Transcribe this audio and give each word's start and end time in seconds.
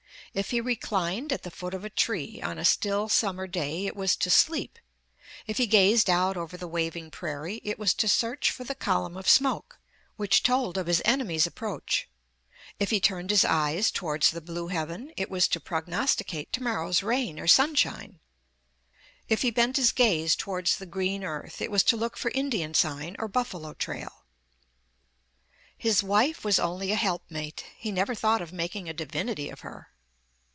If 0.33 0.51
he 0.51 0.61
reclined 0.61 1.33
at 1.33 1.43
the 1.43 1.51
foot 1.51 1.73
of 1.73 1.83
a 1.83 1.89
tree, 1.89 2.41
on 2.41 2.57
a 2.57 2.63
still 2.63 3.09
summer 3.09 3.47
day, 3.47 3.85
it 3.85 3.97
was 3.97 4.15
to 4.15 4.29
sleep; 4.29 4.79
if 5.45 5.57
he 5.57 5.67
gazed 5.67 6.09
out 6.09 6.37
over 6.37 6.55
the 6.55 6.69
waving 6.69 7.11
prairie, 7.11 7.59
it 7.65 7.77
was 7.77 7.93
to 7.95 8.07
search 8.07 8.49
for 8.49 8.63
the 8.63 8.73
column 8.73 9.17
of 9.17 9.27
smoke 9.27 9.77
which 10.15 10.41
told 10.41 10.77
of 10.77 10.87
his 10.87 11.01
enemies' 11.03 11.47
approach; 11.47 12.07
if 12.79 12.91
he 12.91 13.01
turned 13.01 13.29
his 13.29 13.43
eyes 13.43 13.91
towards 13.91 14.31
the 14.31 14.39
blue 14.39 14.67
heaven, 14.69 15.11
it 15.17 15.29
was 15.29 15.49
to 15.49 15.59
prognosticate 15.59 16.53
tomorrow's 16.53 17.03
rain 17.03 17.37
or 17.37 17.45
sunshine. 17.45 18.21
If 19.27 19.41
he 19.41 19.51
bent 19.51 19.75
his 19.75 19.91
gaze 19.91 20.37
towards 20.37 20.77
the 20.77 20.85
green 20.85 21.25
earth, 21.25 21.59
it 21.61 21.69
was 21.69 21.83
to 21.83 21.97
look 21.97 22.15
for 22.15 22.31
'Indian 22.31 22.73
sign' 22.73 23.17
or 23.19 23.27
buffalo 23.27 23.73
trail. 23.73 24.23
His 25.77 26.01
wife 26.01 26.45
was 26.45 26.57
only 26.57 26.93
a 26.93 26.95
helpmate; 26.95 27.65
he 27.75 27.91
never 27.91 28.15
thought 28.15 28.41
of 28.41 28.53
making 28.53 28.87
a 28.87 28.93
divinity 28.93 29.49
of 29.49 29.59
her." 29.59 29.89